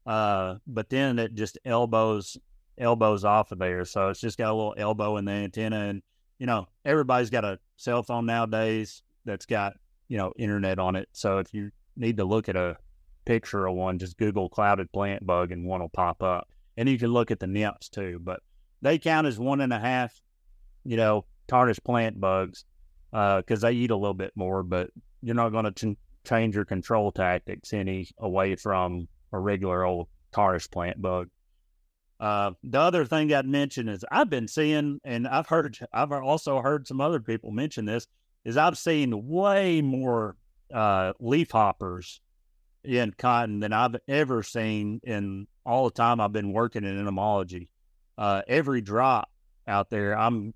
uh, 0.05 0.55
but 0.67 0.89
then 0.89 1.19
it 1.19 1.33
just 1.35 1.57
elbows 1.65 2.37
elbows 2.77 3.23
off 3.23 3.51
of 3.51 3.59
there. 3.59 3.85
So 3.85 4.09
it's 4.09 4.19
just 4.19 4.37
got 4.37 4.51
a 4.51 4.53
little 4.53 4.75
elbow 4.77 5.17
in 5.17 5.25
the 5.25 5.31
antenna. 5.31 5.81
And, 5.87 6.01
you 6.39 6.47
know, 6.47 6.67
everybody's 6.83 7.29
got 7.29 7.45
a 7.45 7.59
cell 7.77 8.03
phone 8.03 8.25
nowadays 8.25 9.03
that's 9.25 9.45
got, 9.45 9.73
you 10.07 10.17
know, 10.17 10.33
internet 10.37 10.79
on 10.79 10.95
it. 10.95 11.07
So 11.11 11.37
if 11.39 11.53
you 11.53 11.71
need 11.95 12.17
to 12.17 12.25
look 12.25 12.49
at 12.49 12.55
a 12.55 12.77
picture 13.25 13.67
of 13.67 13.75
one, 13.75 13.99
just 13.99 14.17
Google 14.17 14.49
clouded 14.49 14.91
plant 14.91 15.25
bug 15.25 15.51
and 15.51 15.65
one 15.65 15.81
will 15.81 15.89
pop 15.89 16.23
up. 16.23 16.47
And 16.77 16.87
you 16.87 16.97
can 16.97 17.11
look 17.11 17.31
at 17.31 17.39
the 17.39 17.47
nymphs 17.47 17.89
too. 17.89 18.19
But 18.21 18.41
they 18.81 18.97
count 18.97 19.27
as 19.27 19.37
one 19.39 19.61
and 19.61 19.73
a 19.73 19.79
half, 19.79 20.19
you 20.83 20.97
know, 20.97 21.25
tarnished 21.47 21.83
plant 21.83 22.19
bugs 22.19 22.65
because 23.11 23.63
uh, 23.63 23.67
they 23.67 23.73
eat 23.73 23.91
a 23.91 23.95
little 23.95 24.13
bit 24.13 24.31
more, 24.35 24.63
but 24.63 24.89
you're 25.21 25.35
not 25.35 25.49
going 25.49 25.71
to 25.71 25.93
ch- 25.93 25.97
change 26.27 26.55
your 26.55 26.65
control 26.65 27.11
tactics 27.11 27.73
any 27.73 28.07
away 28.19 28.55
from 28.55 29.07
a 29.33 29.39
regular 29.39 29.83
old 29.83 30.07
tarnished 30.31 30.71
plant 30.71 31.01
bug. 31.01 31.29
Uh, 32.19 32.51
the 32.63 32.79
other 32.79 33.03
thing 33.03 33.33
I'd 33.33 33.47
mention 33.47 33.89
is 33.89 34.05
I've 34.11 34.29
been 34.29 34.47
seeing, 34.47 34.99
and 35.03 35.27
I've 35.27 35.47
heard, 35.47 35.77
I've 35.91 36.11
also 36.11 36.61
heard 36.61 36.87
some 36.87 37.01
other 37.01 37.19
people 37.19 37.51
mention 37.51 37.85
this, 37.85 38.07
is 38.45 38.57
I've 38.57 38.77
seen 38.77 39.27
way 39.27 39.81
more 39.81 40.35
uh, 40.73 41.13
leaf 41.19 41.51
hoppers 41.51 42.21
in 42.83 43.13
cotton 43.17 43.59
than 43.59 43.73
I've 43.73 43.95
ever 44.07 44.43
seen 44.43 44.99
in 45.03 45.47
all 45.65 45.85
the 45.85 45.91
time 45.91 46.19
I've 46.19 46.31
been 46.31 46.53
working 46.53 46.83
in 46.83 46.99
entomology 46.99 47.69
uh, 48.21 48.43
every 48.47 48.81
drop 48.81 49.29
out 49.67 49.89
there, 49.89 50.17
I'm. 50.17 50.53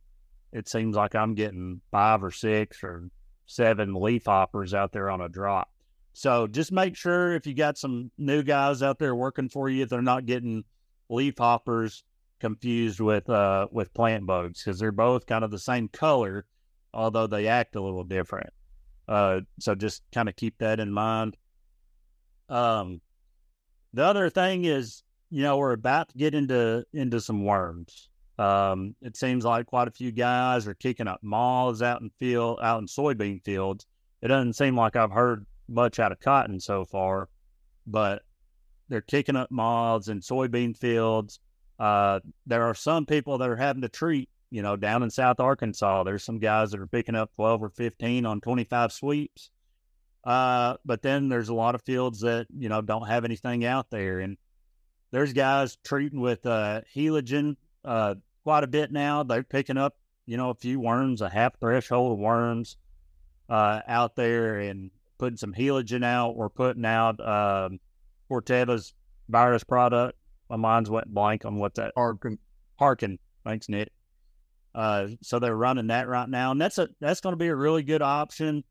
It 0.53 0.70
seems 0.70 0.96
like 0.96 1.15
I'm 1.15 1.34
getting 1.34 1.82
five 1.91 2.24
or 2.24 2.32
six 2.32 2.84
or 2.84 3.10
seven 3.46 3.94
leaf 3.96 4.25
hoppers 4.25 4.74
out 4.74 4.94
there 4.94 5.10
on 5.10 5.20
a 5.20 5.27
drop. 5.27 5.70
So 6.13 6.46
just 6.48 6.72
make 6.72 6.96
sure 6.96 7.34
if 7.34 7.46
you 7.46 7.53
got 7.53 7.77
some 7.77 8.12
new 8.17 8.41
guys 8.41 8.82
out 8.82 9.00
there 9.00 9.15
working 9.15 9.50
for 9.50 9.67
you, 9.67 9.86
they're 9.86 10.01
not 10.01 10.27
getting 10.27 10.63
leaf 11.10 11.39
hoppers 11.39 12.03
confused 12.39 13.00
with 13.00 13.29
uh 13.29 13.67
with 13.72 13.94
plant 13.94 14.25
bugs 14.27 14.63
because 14.63 14.77
they're 14.77 14.91
both 14.91 15.25
kind 15.25 15.44
of 15.44 15.50
the 15.50 15.60
same 15.60 15.88
color, 15.88 16.46
although 16.94 17.27
they 17.27 17.48
act 17.48 17.75
a 17.75 17.82
little 17.82 18.03
different. 18.03 18.51
Uh, 19.08 19.41
so 19.60 19.74
just 19.74 20.03
kind 20.13 20.29
of 20.29 20.36
keep 20.36 20.58
that 20.60 20.79
in 20.79 20.91
mind. 20.91 21.36
Um, 22.49 23.01
the 23.93 24.03
other 24.03 24.29
thing 24.29 24.65
is, 24.65 25.03
you 25.29 25.43
know, 25.43 25.57
we're 25.57 25.73
about 25.73 26.09
to 26.09 26.17
get 26.17 26.35
into 26.35 26.85
into 26.93 27.19
some 27.19 27.43
worms. 27.43 28.09
Um, 28.37 28.95
it 29.01 29.15
seems 29.15 29.45
like 29.45 29.65
quite 29.65 29.87
a 29.87 29.91
few 29.91 30.11
guys 30.11 30.67
are 30.67 30.73
kicking 30.73 31.07
up 31.07 31.21
moths 31.23 31.81
out 31.81 32.01
in 32.01 32.09
field 32.19 32.59
out 32.61 32.79
in 32.81 32.87
soybean 32.87 33.43
fields. 33.43 33.85
It 34.21 34.27
doesn't 34.27 34.53
seem 34.53 34.75
like 34.75 34.95
I've 34.95 35.11
heard 35.11 35.45
much 35.67 35.99
out 35.99 36.11
of 36.11 36.19
cotton 36.19 36.59
so 36.59 36.85
far, 36.85 37.29
but 37.87 38.23
they're 38.89 39.01
kicking 39.01 39.35
up 39.35 39.51
moths 39.51 40.09
in 40.09 40.19
soybean 40.19 40.77
fields. 40.77 41.39
Uh, 41.79 42.19
there 42.45 42.63
are 42.63 42.75
some 42.75 43.05
people 43.05 43.37
that 43.37 43.49
are 43.49 43.55
having 43.55 43.81
to 43.81 43.89
treat, 43.89 44.29
you 44.51 44.61
know, 44.61 44.75
down 44.75 45.03
in 45.03 45.09
South 45.09 45.39
Arkansas. 45.39 46.03
There's 46.03 46.23
some 46.23 46.39
guys 46.39 46.71
that 46.71 46.79
are 46.79 46.87
picking 46.87 47.15
up 47.15 47.33
12 47.35 47.63
or 47.63 47.69
15 47.69 48.25
on 48.25 48.41
25 48.41 48.91
sweeps. 48.91 49.49
Uh, 50.25 50.75
but 50.84 51.01
then 51.01 51.29
there's 51.29 51.50
a 51.50 51.53
lot 51.53 51.75
of 51.75 51.84
fields 51.84 52.22
that, 52.22 52.48
you 52.58 52.67
know, 52.67 52.82
don't 52.82 53.08
have 53.08 53.25
anything 53.25 53.63
out 53.63 53.91
there. 53.91 54.20
And 54.20 54.38
there's 55.12 55.34
guys 55.34 55.77
treating 55.84 56.20
with 56.20 56.46
uh, 56.46 56.82
heligen 56.96 57.58
uh, 57.84 58.15
quite 58.44 58.63
a 58.63 58.67
bit 58.67 58.91
now. 58.91 59.24
They're 59.24 59.44
picking 59.44 59.77
up, 59.77 59.96
you 60.25 60.38
know, 60.38 60.50
a 60.50 60.55
few 60.55 60.79
worms, 60.79 61.22
a 61.22 61.29
half 61.29 61.60
threshold 61.60 62.13
of 62.13 62.17
worms 62.17 62.77
uh, 63.50 63.82
out 63.88 64.15
there 64.15 64.60
and 64.60 64.89
putting 65.20 65.38
some 65.38 65.53
heligen 65.53 66.03
out. 66.03 66.36
We're 66.36 66.50
putting 66.50 66.86
out 66.86 67.20
um, 67.20 67.79
Corteva's 68.29 68.94
virus 69.29 69.63
product. 69.63 70.17
My 70.50 70.55
mind's 70.55 70.89
went 70.89 71.13
blank 71.13 71.46
on 71.46 71.58
what 71.58 71.75
that 71.75 71.94
Harken. 71.96 72.39
Harken. 72.77 73.20
Thanks, 73.44 73.70
Nick. 73.70 73.91
Uh, 74.74 75.08
so 75.22 75.39
they're 75.39 75.55
running 75.55 75.88
that 75.88 76.08
right 76.08 76.27
now, 76.27 76.51
and 76.51 76.60
that's 76.60 76.77
a 76.77 76.89
that's 77.00 77.22
going 77.22 77.32
to 77.32 77.38
be 77.38 77.48
a 77.48 77.55
really 77.55 77.82
good 77.82 78.01
option 78.01 78.63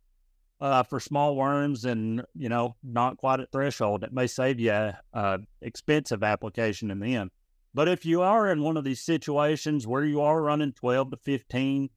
uh, 0.60 0.82
for 0.82 1.00
small 1.00 1.36
worms, 1.36 1.84
and 1.84 2.22
you 2.34 2.48
know, 2.48 2.76
not 2.82 3.16
quite 3.16 3.40
at 3.40 3.52
threshold. 3.52 4.04
It 4.04 4.12
may 4.12 4.26
save 4.26 4.60
you 4.60 4.72
a, 4.72 4.98
a 5.12 5.38
expensive 5.60 6.22
application 6.22 6.90
in 6.90 7.00
the 7.00 7.16
end. 7.16 7.30
But 7.74 7.88
if 7.88 8.06
you 8.06 8.22
are 8.22 8.50
in 8.50 8.62
one 8.62 8.76
of 8.76 8.84
these 8.84 9.00
situations 9.00 9.86
where 9.86 10.04
you 10.04 10.20
are 10.20 10.40
running 10.40 10.72
twelve 10.72 11.10
to 11.10 11.16
fifteen, 11.16 11.90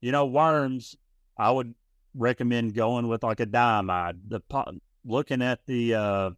you 0.00 0.12
know, 0.12 0.26
worms, 0.26 0.96
I 1.38 1.50
would 1.50 1.74
recommend 2.14 2.74
going 2.74 3.08
with 3.08 3.22
like 3.22 3.40
a 3.40 3.46
diamide. 3.46 4.18
The 4.28 4.40
looking 5.04 5.42
at 5.42 5.60
the 5.66 5.94
uh, 5.94 6.30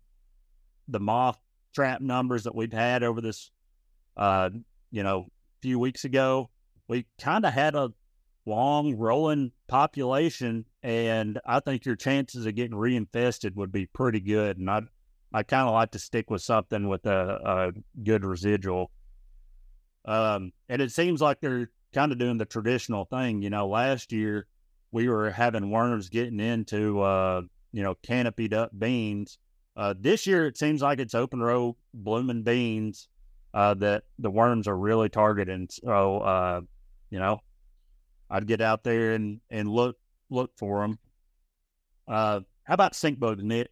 the 0.88 1.00
moth 1.00 1.38
trap 1.74 2.00
numbers 2.00 2.44
that 2.44 2.54
we've 2.54 2.72
had 2.72 3.02
over 3.02 3.20
this, 3.20 3.50
uh, 4.16 4.50
you 4.90 5.02
know, 5.02 5.26
few 5.62 5.78
weeks 5.78 6.04
ago, 6.04 6.50
we 6.88 7.06
kind 7.18 7.46
of 7.46 7.54
had 7.54 7.74
a 7.74 7.92
long 8.44 8.96
rolling 8.96 9.52
population, 9.68 10.66
and 10.82 11.40
I 11.46 11.60
think 11.60 11.84
your 11.84 11.96
chances 11.96 12.46
of 12.46 12.54
getting 12.54 12.76
reinfested 12.76 13.54
would 13.56 13.72
be 13.72 13.86
pretty 13.86 14.20
good. 14.20 14.58
And 14.58 14.70
I, 14.70 14.82
I 15.32 15.42
kind 15.42 15.68
of 15.68 15.74
like 15.74 15.92
to 15.92 15.98
stick 15.98 16.30
with 16.30 16.42
something 16.42 16.88
with 16.88 17.06
a, 17.06 17.72
a 17.76 18.02
good 18.02 18.24
residual. 18.24 18.90
Um, 20.04 20.52
and 20.68 20.82
it 20.82 20.90
seems 20.90 21.20
like 21.20 21.40
they're 21.40 21.70
kind 21.94 22.12
of 22.12 22.18
doing 22.18 22.38
the 22.38 22.44
traditional 22.44 23.04
thing. 23.04 23.42
You 23.42 23.50
know, 23.50 23.68
last 23.68 24.12
year 24.12 24.46
we 24.90 25.08
were 25.08 25.30
having 25.30 25.70
worms 25.70 26.08
getting 26.08 26.40
into, 26.40 27.00
uh, 27.00 27.42
you 27.72 27.82
know, 27.82 27.94
canopied 28.02 28.54
up 28.54 28.70
beans 28.76 29.38
uh, 29.76 29.94
this 29.98 30.26
year, 30.26 30.46
it 30.46 30.58
seems 30.58 30.82
like 30.82 30.98
it's 30.98 31.14
open 31.14 31.40
row 31.40 31.76
blooming 31.94 32.42
beans 32.42 33.08
uh, 33.54 33.74
that 33.74 34.04
the 34.18 34.30
worms 34.30 34.68
are 34.68 34.76
really 34.76 35.08
targeting. 35.08 35.68
So, 35.70 36.18
uh, 36.18 36.60
you 37.10 37.18
know, 37.18 37.40
I'd 38.30 38.46
get 38.46 38.60
out 38.60 38.84
there 38.84 39.12
and, 39.14 39.40
and 39.50 39.68
look 39.68 39.96
look 40.32 40.52
for 40.56 40.80
them. 40.80 40.98
Uh, 42.08 42.40
how 42.64 42.74
about 42.74 42.94
stink 42.94 43.18
bugs, 43.18 43.42
Nick? 43.42 43.70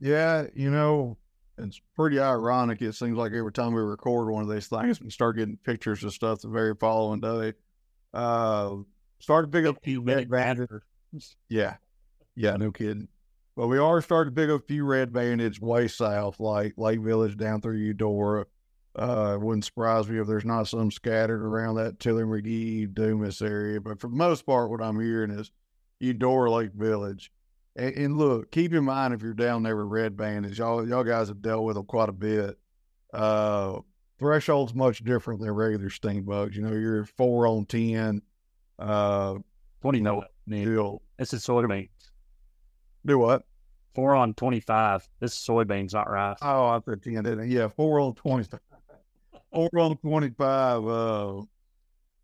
Yeah, 0.00 0.46
you 0.54 0.70
know, 0.70 1.16
it's 1.58 1.80
pretty 1.94 2.18
ironic. 2.18 2.82
It 2.82 2.94
seems 2.94 3.16
like 3.16 3.32
every 3.32 3.52
time 3.52 3.72
we 3.72 3.80
record 3.80 4.28
one 4.28 4.42
of 4.42 4.50
these 4.50 4.66
things, 4.66 5.00
we 5.00 5.10
start 5.10 5.36
getting 5.36 5.56
pictures 5.58 6.04
of 6.04 6.12
stuff 6.12 6.42
the 6.42 6.48
very 6.48 6.74
following 6.74 7.20
day. 7.20 7.54
Uh, 8.12 8.76
started 9.18 9.52
pick 9.52 9.66
up 9.66 9.78
a 9.78 9.80
few 9.80 10.02
red 10.02 10.32
after. 10.32 10.82
Yeah, 11.48 11.76
yeah, 12.34 12.56
no 12.56 12.70
kidding. 12.70 13.08
But 13.56 13.68
we 13.68 13.78
are 13.78 14.02
starting 14.02 14.34
to 14.34 14.40
pick 14.40 14.50
up 14.50 14.62
a 14.62 14.66
few 14.66 14.84
red 14.84 15.12
bandits 15.12 15.60
way 15.60 15.88
south, 15.88 16.38
like 16.40 16.74
Lake 16.76 17.00
Village 17.00 17.38
down 17.38 17.62
through 17.62 17.78
Eudora. 17.78 18.44
Uh, 18.94 19.38
wouldn't 19.40 19.64
surprise 19.64 20.08
me 20.08 20.18
if 20.18 20.26
there's 20.26 20.44
not 20.44 20.68
some 20.68 20.90
scattered 20.90 21.42
around 21.42 21.76
that 21.76 21.98
Tillar 21.98 22.26
McGehee, 22.26 22.92
Dumas 22.92 23.40
area. 23.42 23.80
But 23.80 24.00
for 24.00 24.08
the 24.08 24.16
most 24.16 24.44
part, 24.44 24.70
what 24.70 24.82
I'm 24.82 25.00
hearing 25.00 25.30
is 25.30 25.50
Eudora 26.00 26.50
Lake 26.50 26.72
Village. 26.72 27.30
And, 27.74 27.94
and, 27.94 28.18
look, 28.18 28.50
keep 28.50 28.72
in 28.72 28.84
mind 28.84 29.12
if 29.12 29.22
you're 29.22 29.34
down 29.34 29.62
there 29.62 29.76
with 29.76 29.86
red 29.86 30.16
bandits, 30.16 30.58
y'all 30.58 30.86
y'all 30.88 31.04
guys 31.04 31.28
have 31.28 31.42
dealt 31.42 31.64
with 31.64 31.76
them 31.76 31.84
quite 31.84 32.08
a 32.08 32.12
bit. 32.12 32.58
Uh, 33.12 33.80
threshold's 34.18 34.74
much 34.74 35.04
different 35.04 35.40
than 35.40 35.50
regular 35.50 35.90
stink 35.90 36.24
bugs. 36.24 36.56
You 36.56 36.62
know, 36.62 36.72
you're 36.72 37.04
four 37.04 37.46
on 37.46 37.66
ten. 37.66 38.22
Uh, 38.78 39.34
twenty 39.82 40.00
no 40.00 40.24
deal. 40.48 41.02
It's 41.18 41.32
a 41.32 41.36
soybean. 41.36 41.88
Do 43.04 43.18
what? 43.18 43.42
Four 43.94 44.14
on 44.14 44.34
25. 44.34 45.08
This 45.20 45.32
is 45.32 45.38
soybeans, 45.38 45.94
not 45.94 46.10
rice. 46.10 46.36
Oh, 46.42 46.66
I 46.66 46.80
10. 47.02 47.48
Yeah, 47.48 47.68
four 47.68 48.00
on 48.00 48.14
25. 48.14 48.60
four 49.52 49.70
on 49.78 49.96
25, 49.96 50.86
uh, 50.86 51.42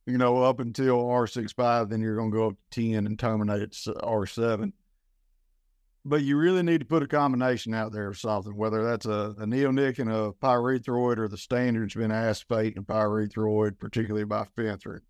you 0.06 0.18
know, 0.18 0.42
up 0.42 0.60
until 0.60 1.04
R65, 1.04 1.88
then 1.88 2.00
you're 2.00 2.16
going 2.16 2.30
to 2.30 2.36
go 2.36 2.46
up 2.48 2.56
to 2.72 2.92
10 2.92 3.06
and 3.06 3.18
terminate 3.18 3.62
at 3.62 3.72
R7. 3.72 4.72
But 6.04 6.22
you 6.22 6.36
really 6.36 6.64
need 6.64 6.80
to 6.80 6.86
put 6.86 7.04
a 7.04 7.06
combination 7.06 7.74
out 7.74 7.92
there 7.92 8.08
of 8.08 8.18
something, 8.18 8.56
whether 8.56 8.82
that's 8.82 9.06
a, 9.06 9.34
a 9.38 9.46
neonic 9.46 10.00
and 10.00 10.10
a 10.10 10.32
pyrethroid 10.32 11.18
or 11.18 11.28
the 11.28 11.36
standard's 11.36 11.94
been 11.94 12.10
acephate 12.10 12.76
and 12.76 12.86
pyrethroid, 12.86 13.78
particularly 13.78 14.24
by 14.24 14.46
Fenthrin. 14.56 15.02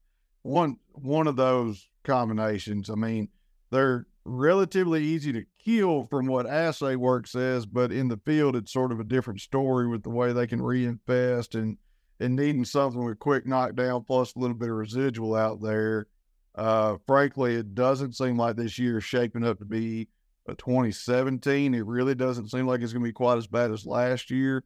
One 0.42 0.76
one 0.90 1.28
of 1.28 1.36
those 1.36 1.88
combinations, 2.04 2.90
I 2.90 2.96
mean, 2.96 3.28
they're 3.70 4.06
relatively 4.24 5.02
easy 5.02 5.32
to 5.32 5.44
kill 5.64 6.06
from 6.10 6.26
what 6.26 6.46
assay 6.46 6.96
work 6.96 7.26
says, 7.26 7.64
but 7.64 7.90
in 7.90 8.08
the 8.08 8.20
field 8.26 8.54
it's 8.54 8.72
sort 8.72 8.92
of 8.92 9.00
a 9.00 9.04
different 9.04 9.40
story 9.40 9.88
with 9.88 10.02
the 10.02 10.10
way 10.10 10.32
they 10.32 10.46
can 10.46 10.60
reinfest 10.60 11.58
and 11.58 11.78
and 12.20 12.36
needing 12.36 12.64
something 12.64 13.04
with 13.04 13.18
quick 13.18 13.46
knockdown 13.46 14.04
plus 14.04 14.34
a 14.34 14.38
little 14.38 14.56
bit 14.56 14.68
of 14.68 14.76
residual 14.76 15.34
out 15.34 15.60
there. 15.60 16.06
Uh, 16.54 16.96
frankly, 17.06 17.54
it 17.54 17.74
doesn't 17.74 18.14
seem 18.14 18.36
like 18.36 18.56
this 18.56 18.78
year 18.78 18.98
is 18.98 19.04
shaping 19.04 19.44
up 19.44 19.58
to 19.58 19.64
be 19.64 20.08
a 20.46 20.54
2017. 20.54 21.74
It 21.74 21.86
really 21.86 22.14
doesn't 22.14 22.50
seem 22.50 22.66
like 22.66 22.80
it's 22.82 22.92
going 22.92 23.02
to 23.02 23.08
be 23.08 23.12
quite 23.12 23.38
as 23.38 23.46
bad 23.46 23.70
as 23.70 23.86
last 23.86 24.30
year. 24.30 24.64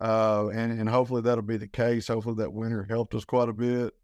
Uh, 0.00 0.48
and, 0.48 0.78
and 0.78 0.88
hopefully 0.88 1.22
that'll 1.22 1.42
be 1.42 1.56
the 1.56 1.68
case. 1.68 2.08
Hopefully 2.08 2.36
that 2.36 2.52
winter 2.52 2.84
helped 2.88 3.14
us 3.14 3.24
quite 3.24 3.48
a 3.48 3.52
bit. 3.52 3.94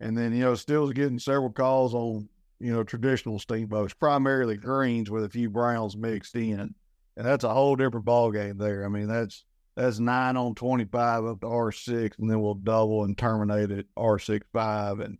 And 0.00 0.18
then, 0.18 0.34
you 0.34 0.40
know, 0.40 0.56
still 0.56 0.90
getting 0.90 1.20
several 1.20 1.50
calls 1.50 1.94
on 1.94 2.28
you 2.58 2.72
know, 2.72 2.82
traditional 2.82 3.38
stink 3.38 3.68
bugs, 3.68 3.94
primarily 3.94 4.56
greens 4.56 5.10
with 5.10 5.24
a 5.24 5.28
few 5.28 5.50
browns 5.50 5.96
mixed 5.96 6.34
in. 6.34 6.74
And 7.16 7.26
that's 7.26 7.44
a 7.44 7.52
whole 7.52 7.76
different 7.76 8.04
ball 8.06 8.30
game 8.30 8.58
there. 8.58 8.84
I 8.84 8.88
mean, 8.88 9.08
that's 9.08 9.44
that's 9.76 9.98
nine 9.98 10.36
on 10.36 10.54
twenty 10.54 10.86
five 10.86 11.24
up 11.24 11.40
to 11.42 11.46
R 11.46 11.70
six, 11.70 12.18
and 12.18 12.30
then 12.30 12.40
we'll 12.40 12.54
double 12.54 13.04
and 13.04 13.16
terminate 13.16 13.70
at 13.70 13.84
R 13.96 14.18
six 14.18 14.46
five. 14.52 15.00
And 15.00 15.18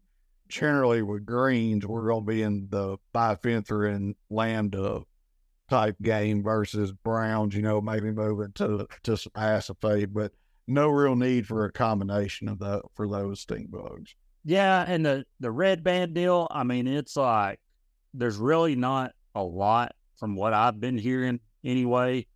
generally 0.48 1.02
with 1.02 1.26
greens, 1.26 1.86
we're 1.86 2.08
gonna 2.08 2.22
be 2.22 2.42
in 2.42 2.68
the 2.70 2.96
bifenthrin 3.14 4.14
lambda 4.30 5.02
type 5.68 5.96
game 6.00 6.42
versus 6.42 6.92
browns, 6.92 7.54
you 7.54 7.62
know, 7.62 7.80
maybe 7.80 8.10
moving 8.10 8.52
to 8.54 8.86
to 9.02 9.16
some 9.16 9.32
acephate, 9.36 10.12
but 10.12 10.32
no 10.66 10.88
real 10.88 11.16
need 11.16 11.46
for 11.46 11.64
a 11.64 11.72
combination 11.72 12.48
of 12.48 12.58
that 12.58 12.82
for 12.94 13.06
those 13.06 13.40
stink 13.40 13.70
bugs. 13.70 14.14
Yeah, 14.44 14.84
and 14.86 15.04
the 15.04 15.24
the 15.40 15.50
red 15.50 15.84
band 15.84 16.14
deal, 16.14 16.48
I 16.50 16.64
mean, 16.64 16.86
it's 16.86 17.16
like 17.16 17.60
there's 18.14 18.36
really 18.36 18.74
not 18.74 19.12
a 19.34 19.42
lot 19.42 19.94
from 20.16 20.34
what 20.34 20.54
I've 20.54 20.80
been 20.80 20.96
hearing 20.96 21.40
anyway. 21.64 22.26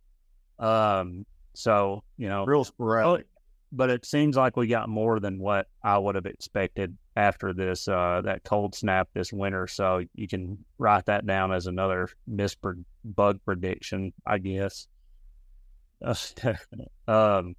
Um, 0.59 1.25
so 1.61 2.03
you 2.17 2.27
know, 2.29 2.45
real 2.45 2.63
sporadic. 2.63 3.27
But 3.73 3.89
it 3.89 4.05
seems 4.05 4.35
like 4.35 4.57
we 4.57 4.67
got 4.67 4.89
more 4.89 5.21
than 5.21 5.39
what 5.39 5.67
I 5.81 5.97
would 5.97 6.15
have 6.15 6.25
expected 6.25 6.97
after 7.15 7.53
this 7.53 7.87
uh, 7.87 8.21
that 8.25 8.43
cold 8.43 8.75
snap 8.75 9.07
this 9.13 9.31
winter. 9.31 9.67
So 9.67 10.03
you 10.13 10.27
can 10.27 10.57
write 10.77 11.05
that 11.05 11.25
down 11.25 11.53
as 11.53 11.67
another 11.67 12.09
mispred 12.29 12.83
bug 13.05 13.39
prediction, 13.45 14.11
I 14.25 14.39
guess. 14.39 14.87
um, 17.07 17.55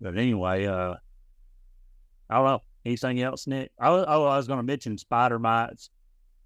but 0.00 0.16
anyway, 0.16 0.66
uh, 0.66 0.94
I 2.28 2.36
don't 2.36 2.44
know. 2.44 2.62
Anything 2.84 3.20
else, 3.20 3.46
Nick? 3.46 3.70
Oh, 3.80 4.04
oh 4.06 4.24
I 4.24 4.36
was 4.36 4.46
going 4.46 4.58
to 4.58 4.62
mention 4.64 4.96
spider 4.96 5.38
mites. 5.38 5.90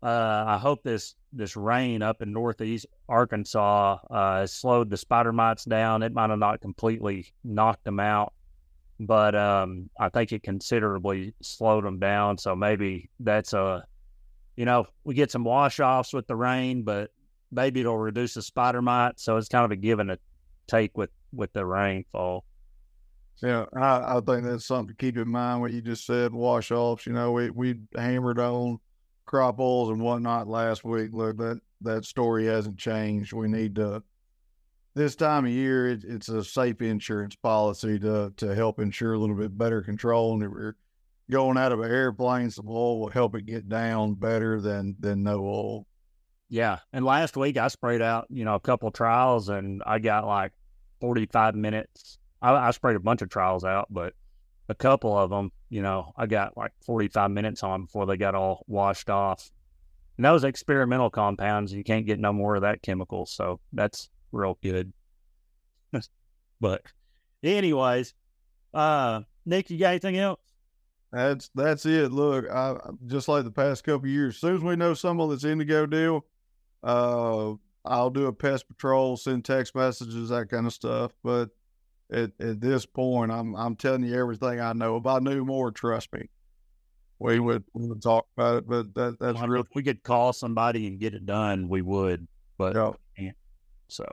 Uh, 0.04 0.44
I 0.46 0.58
hope 0.58 0.82
this 0.82 1.14
this 1.32 1.56
rain 1.56 2.02
up 2.02 2.20
in 2.20 2.30
northeast 2.30 2.84
Arkansas 3.08 3.96
uh, 4.10 4.46
slowed 4.46 4.90
the 4.90 4.98
spider 4.98 5.32
mites 5.32 5.64
down. 5.64 6.02
It 6.02 6.12
might 6.12 6.28
have 6.28 6.38
not 6.38 6.60
completely 6.60 7.32
knocked 7.42 7.84
them 7.84 7.98
out, 7.98 8.34
but 9.00 9.34
um, 9.34 9.88
I 9.98 10.10
think 10.10 10.32
it 10.32 10.42
considerably 10.42 11.32
slowed 11.40 11.84
them 11.84 11.98
down. 11.98 12.36
So 12.36 12.54
maybe 12.54 13.08
that's 13.18 13.54
a, 13.54 13.84
you 14.56 14.66
know, 14.66 14.86
we 15.04 15.14
get 15.14 15.30
some 15.30 15.42
wash 15.42 15.80
offs 15.80 16.12
with 16.12 16.26
the 16.26 16.36
rain, 16.36 16.82
but 16.82 17.10
maybe 17.50 17.80
it'll 17.80 17.96
reduce 17.96 18.34
the 18.34 18.42
spider 18.42 18.82
mite. 18.82 19.18
So 19.18 19.38
it's 19.38 19.48
kind 19.48 19.64
of 19.64 19.70
a 19.70 19.76
give 19.76 20.00
and 20.00 20.10
a 20.10 20.18
take 20.66 20.98
with 20.98 21.10
with 21.32 21.50
the 21.54 21.64
rainfall. 21.64 22.44
Yeah, 23.42 23.64
I, 23.74 24.16
I 24.16 24.20
think 24.20 24.44
that's 24.44 24.66
something 24.66 24.94
to 24.94 25.02
keep 25.02 25.16
in 25.16 25.28
mind. 25.28 25.62
What 25.62 25.72
you 25.72 25.80
just 25.80 26.04
said, 26.04 26.34
wash 26.34 26.70
offs. 26.70 27.06
You 27.06 27.14
know, 27.14 27.32
we 27.32 27.48
we 27.48 27.76
hammered 27.96 28.38
on 28.38 28.78
crop 29.26 29.58
oils 29.58 29.90
and 29.90 30.00
whatnot 30.00 30.48
last 30.48 30.84
week. 30.84 31.10
Look, 31.12 31.36
that 31.38 31.60
that 31.82 32.04
story 32.04 32.46
hasn't 32.46 32.78
changed. 32.78 33.32
We 33.32 33.48
need 33.48 33.76
to 33.76 34.02
this 34.94 35.16
time 35.16 35.44
of 35.44 35.50
year, 35.50 35.88
it, 35.90 36.04
it's 36.04 36.28
a 36.28 36.44
safe 36.44 36.80
insurance 36.80 37.36
policy 37.36 37.98
to 37.98 38.32
to 38.36 38.54
help 38.54 38.78
ensure 38.78 39.14
a 39.14 39.18
little 39.18 39.36
bit 39.36 39.56
better 39.56 39.82
control. 39.82 40.34
And 40.34 40.42
if 40.42 40.50
we're 40.50 40.76
going 41.30 41.58
out 41.58 41.72
of 41.72 41.80
an 41.80 41.90
airplane, 41.90 42.50
some 42.50 42.68
oil 42.68 43.00
will 43.00 43.10
help 43.10 43.34
it 43.34 43.46
get 43.46 43.68
down 43.68 44.14
better 44.14 44.60
than 44.60 44.96
than 45.00 45.22
no 45.22 45.44
oil. 45.44 45.86
Yeah, 46.48 46.78
and 46.92 47.04
last 47.04 47.36
week 47.36 47.56
I 47.56 47.68
sprayed 47.68 48.02
out, 48.02 48.26
you 48.30 48.44
know, 48.44 48.54
a 48.54 48.60
couple 48.60 48.90
trials, 48.90 49.48
and 49.48 49.82
I 49.84 49.98
got 49.98 50.26
like 50.26 50.52
forty 51.00 51.26
five 51.26 51.54
minutes. 51.54 52.18
I, 52.40 52.52
I 52.52 52.70
sprayed 52.70 52.96
a 52.96 53.00
bunch 53.00 53.22
of 53.22 53.30
trials 53.30 53.64
out, 53.64 53.88
but 53.90 54.14
a 54.68 54.74
couple 54.74 55.16
of 55.16 55.30
them, 55.30 55.52
you 55.68 55.82
know, 55.82 56.12
I 56.16 56.26
got 56.26 56.56
like 56.56 56.72
forty 56.84 57.08
five 57.08 57.30
minutes 57.30 57.62
on 57.62 57.84
before 57.84 58.06
they 58.06 58.16
got 58.16 58.34
all 58.34 58.64
washed 58.66 59.10
off. 59.10 59.50
And 60.16 60.24
those 60.24 60.44
experimental 60.44 61.10
compounds, 61.10 61.72
you 61.72 61.84
can't 61.84 62.06
get 62.06 62.20
no 62.20 62.32
more 62.32 62.56
of 62.56 62.62
that 62.62 62.82
chemical, 62.82 63.26
so 63.26 63.60
that's 63.72 64.08
real 64.32 64.58
good. 64.62 64.92
but 66.60 66.82
anyways, 67.42 68.14
uh 68.72 69.22
Nick, 69.46 69.70
you 69.70 69.78
got 69.78 69.90
anything 69.90 70.16
else? 70.16 70.40
That's 71.12 71.48
that's 71.54 71.86
it. 71.86 72.10
Look, 72.10 72.50
I 72.50 72.76
just 73.06 73.28
like 73.28 73.44
the 73.44 73.50
past 73.50 73.84
couple 73.84 74.08
years. 74.08 74.34
As 74.34 74.40
soon 74.40 74.56
as 74.56 74.62
we 74.62 74.74
know 74.74 74.94
some 74.94 75.20
of 75.20 75.30
this 75.30 75.44
Endigo 75.44 75.88
deal, 75.88 76.24
uh, 76.82 77.54
I'll 77.84 78.10
do 78.10 78.26
a 78.26 78.32
pest 78.32 78.66
patrol, 78.68 79.16
send 79.16 79.44
text 79.44 79.76
messages, 79.76 80.30
that 80.30 80.48
kind 80.48 80.66
of 80.66 80.72
stuff. 80.72 81.12
But 81.22 81.50
at, 82.12 82.32
at 82.40 82.60
this 82.60 82.86
point, 82.86 83.32
I'm 83.32 83.54
I'm 83.54 83.76
telling 83.76 84.04
you 84.04 84.14
everything 84.14 84.60
I 84.60 84.72
know. 84.72 84.96
If 84.96 85.06
I 85.06 85.18
knew 85.18 85.44
more, 85.44 85.70
trust 85.70 86.12
me, 86.12 86.28
we 87.18 87.38
would 87.38 87.64
we 87.72 87.88
would 87.88 88.02
talk 88.02 88.26
about 88.36 88.58
it. 88.58 88.68
But 88.68 88.94
that 88.94 89.18
that's 89.18 89.38
well, 89.38 89.48
real. 89.48 89.62
If 89.62 89.68
we 89.74 89.82
could 89.82 90.02
call 90.02 90.32
somebody 90.32 90.86
and 90.86 90.98
get 90.98 91.14
it 91.14 91.26
done, 91.26 91.68
we 91.68 91.82
would. 91.82 92.26
But 92.58 92.96
yeah. 93.18 93.32
so 93.88 94.06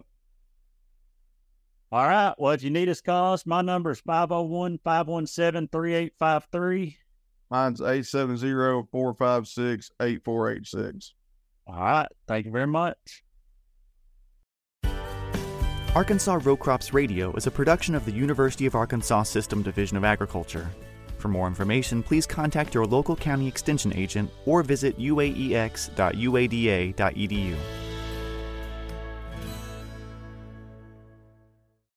all 1.92 2.08
right. 2.08 2.34
Well, 2.38 2.54
if 2.54 2.64
you 2.64 2.70
need 2.70 2.88
us, 2.88 3.02
call 3.02 3.34
us. 3.34 3.46
My 3.46 3.62
number 3.62 3.92
is 3.92 4.00
501 4.00 4.80
517 4.82 5.68
3853. 5.68 6.98
Mine's 7.50 7.82
870 7.82 8.88
456 8.90 9.92
8486. 10.00 11.14
All 11.68 11.76
right. 11.76 12.08
Thank 12.30 12.46
you 12.46 12.52
very 12.52 12.68
much. 12.68 13.24
Arkansas 15.94 16.40
Row 16.44 16.56
Crops 16.56 16.94
Radio 16.94 17.34
is 17.34 17.48
a 17.48 17.52
production 17.52 17.96
of 17.96 18.06
the 18.06 18.14
University 18.14 18.66
of 18.66 18.76
Arkansas 18.76 19.24
System 19.24 19.62
Division 19.62 19.98
of 19.98 20.06
Agriculture. 20.06 20.70
For 21.18 21.28
more 21.28 21.48
information, 21.48 22.02
please 22.02 22.26
contact 22.26 22.74
your 22.74 22.86
local 22.86 23.14
county 23.14 23.46
extension 23.46 23.94
agent 23.94 24.32
or 24.46 24.64
visit 24.64 24.98
uaex.uada.edu. 24.98 25.82